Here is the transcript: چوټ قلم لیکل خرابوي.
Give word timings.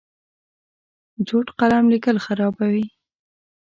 چوټ 1.27 1.47
قلم 1.59 1.85
لیکل 1.93 2.17
خرابوي. 2.25 2.85